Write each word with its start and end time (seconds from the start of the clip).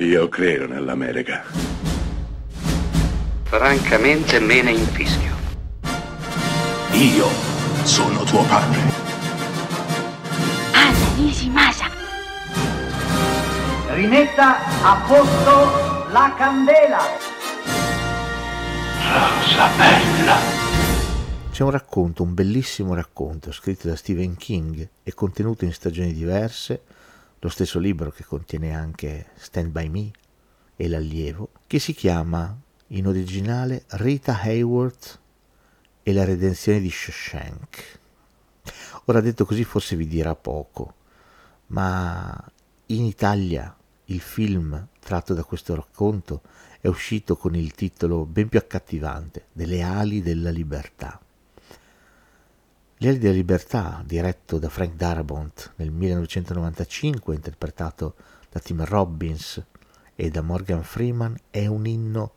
Io 0.00 0.28
credo 0.28 0.68
nell'America. 0.68 1.42
Francamente 3.42 4.38
me 4.38 4.62
ne 4.62 4.70
infischio. 4.70 5.34
Io 6.92 7.26
sono 7.82 8.22
tuo 8.22 8.44
padre. 8.44 8.78
Anna 10.70 11.14
Nishimasa. 11.16 11.86
Rimetta 13.94 14.58
a 14.84 15.04
posto 15.04 16.12
la 16.12 16.32
candela. 16.38 17.00
Rosa 19.02 19.68
bella. 19.76 20.36
C'è 21.50 21.64
un 21.64 21.70
racconto, 21.70 22.22
un 22.22 22.34
bellissimo 22.34 22.94
racconto 22.94 23.50
scritto 23.50 23.88
da 23.88 23.96
Stephen 23.96 24.36
King 24.36 24.88
e 25.02 25.12
contenuto 25.12 25.64
in 25.64 25.72
stagioni 25.72 26.12
diverse, 26.12 26.82
lo 27.40 27.48
stesso 27.48 27.78
libro 27.78 28.10
che 28.10 28.24
contiene 28.24 28.74
anche 28.74 29.26
Stand 29.36 29.70
By 29.70 29.88
Me 29.88 30.10
e 30.76 30.88
L'allievo, 30.88 31.50
che 31.66 31.78
si 31.78 31.92
chiama 31.94 32.56
in 32.88 33.06
originale 33.06 33.84
Rita 33.88 34.40
Hayworth 34.40 35.20
e 36.02 36.12
la 36.12 36.24
redenzione 36.24 36.80
di 36.80 36.90
Shawshank. 36.90 37.98
Ora 39.04 39.20
detto 39.20 39.44
così 39.44 39.64
forse 39.64 39.96
vi 39.96 40.06
dirà 40.06 40.34
poco, 40.34 40.94
ma 41.68 42.52
in 42.86 43.04
Italia 43.04 43.74
il 44.06 44.20
film 44.20 44.88
tratto 44.98 45.34
da 45.34 45.44
questo 45.44 45.74
racconto 45.74 46.42
è 46.80 46.88
uscito 46.88 47.36
con 47.36 47.54
il 47.54 47.72
titolo 47.72 48.24
ben 48.24 48.48
più 48.48 48.58
accattivante, 48.58 49.46
Delle 49.52 49.82
ali 49.82 50.22
della 50.22 50.50
libertà. 50.50 51.20
Le 53.00 53.10
ali 53.10 53.18
della 53.18 53.34
libertà, 53.34 54.02
diretto 54.04 54.58
da 54.58 54.68
Frank 54.68 54.94
Darabont 54.94 55.74
nel 55.76 55.92
1995, 55.92 57.32
interpretato 57.32 58.16
da 58.50 58.58
Tim 58.58 58.84
Robbins 58.84 59.62
e 60.16 60.30
da 60.30 60.42
Morgan 60.42 60.82
Freeman, 60.82 61.36
è 61.48 61.66
un 61.66 61.86
inno 61.86 62.32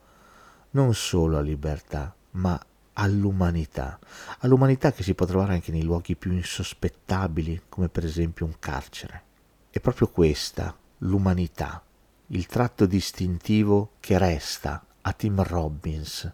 non 0.72 0.94
solo 0.94 1.38
alla 1.38 1.48
libertà, 1.48 2.14
ma 2.34 2.64
all'umanità, 2.94 3.98
all'umanità 4.42 4.92
che 4.92 5.02
si 5.02 5.16
può 5.16 5.26
trovare 5.26 5.54
anche 5.54 5.72
nei 5.72 5.82
luoghi 5.82 6.16
più 6.16 6.32
insospettabili, 6.32 7.64
come 7.68 7.90
per 7.90 8.06
esempio 8.06 8.46
un 8.46 8.54
carcere. 8.60 9.24
È 9.72 9.80
proprio 9.80 10.10
questa, 10.10 10.78
l'umanità, 11.00 11.84
il 12.28 12.46
tratto 12.46 12.86
distintivo 12.86 13.94
che 14.00 14.16
resta 14.20 14.86
a 15.02 15.12
Tim 15.14 15.42
Robbins, 15.42 16.32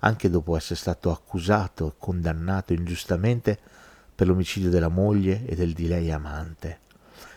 anche 0.00 0.30
dopo 0.30 0.56
essere 0.56 0.76
stato 0.76 1.10
accusato 1.10 1.88
e 1.88 1.92
condannato 1.98 2.72
ingiustamente 2.72 3.58
per 4.14 4.26
l'omicidio 4.26 4.70
della 4.70 4.88
moglie 4.88 5.46
e 5.46 5.54
del 5.54 5.72
di 5.72 5.86
lei 5.88 6.10
amante. 6.10 6.80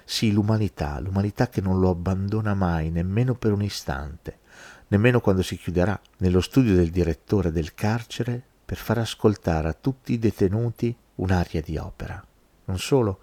Sì, 0.04 0.32
l'umanità, 0.32 1.00
l'umanità 1.00 1.48
che 1.48 1.62
non 1.62 1.80
lo 1.80 1.90
abbandona 1.90 2.54
mai, 2.54 2.90
nemmeno 2.90 3.34
per 3.36 3.54
un 3.54 3.62
istante, 3.62 4.40
nemmeno 4.88 5.22
quando 5.22 5.42
si 5.42 5.58
chiuderà 5.58 6.00
nello 6.18 6.42
studio 6.42 6.76
del 6.76 6.90
direttore 6.90 7.52
del 7.52 7.74
carcere 7.74 8.42
per 8.66 8.78
far 8.78 8.98
ascoltare 8.98 9.70
a 9.70 9.76
tutti 9.80 10.14
i 10.14 10.20
detenuti 10.20 10.96
un'aria 11.16 11.62
di 11.62 11.78
opera. 11.78 12.24
Non 12.66 12.80
solo, 12.80 13.20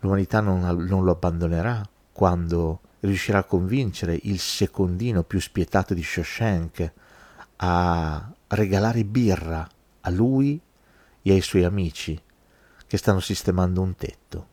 l'umanità 0.00 0.40
non, 0.40 0.60
non 0.60 1.04
lo 1.04 1.12
abbandonerà 1.12 1.86
quando 2.12 2.80
riuscirà 3.00 3.38
a 3.38 3.44
convincere 3.44 4.18
il 4.24 4.38
secondino 4.38 5.22
più 5.22 5.40
spietato 5.40 5.94
di 5.94 6.02
Shawshank 6.02 6.92
a 7.56 8.32
regalare 8.48 9.04
birra 9.04 9.68
a 10.00 10.10
lui 10.10 10.60
e 11.22 11.32
ai 11.32 11.40
suoi 11.40 11.64
amici 11.64 12.20
che 12.86 12.96
stanno 12.96 13.20
sistemando 13.20 13.80
un 13.80 13.94
tetto. 13.94 14.48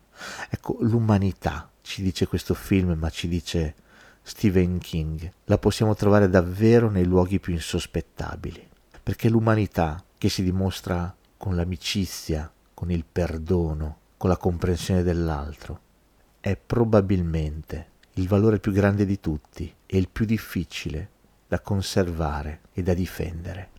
Ecco, 0.50 0.78
l'umanità, 0.82 1.70
ci 1.82 2.02
dice 2.02 2.28
questo 2.28 2.54
film, 2.54 2.94
ma 2.98 3.10
ci 3.10 3.28
dice 3.28 3.76
Stephen 4.22 4.80
King, 4.80 5.32
la 5.46 5.58
possiamo 5.58 5.96
trovare 5.96 6.30
davvero 6.30 6.90
nei 6.90 7.06
luoghi 7.06 7.40
più 7.40 7.54
insospettabili, 7.54 8.68
perché 9.02 9.30
l'umanità 9.30 10.04
che 10.18 10.30
si 10.30 10.44
dimostra 10.44 11.16
con 11.38 11.56
l'amicizia, 11.56 12.52
con 12.74 12.92
il 12.92 13.06
perdono, 13.10 14.00
con 14.18 14.30
la 14.30 14.38
comprensione 14.38 15.04
dell'altro, 15.04 15.80
è 16.40 16.58
probabilmente 16.58 17.94
il 18.14 18.28
valore 18.28 18.60
più 18.60 18.72
grande 18.72 19.06
di 19.06 19.20
tutti 19.20 19.74
e 19.86 19.98
il 19.98 20.10
più 20.10 20.26
difficile 20.26 21.10
da 21.48 21.60
conservare 21.60 22.62
e 22.74 22.82
da 22.82 22.94
difendere. 22.94 23.70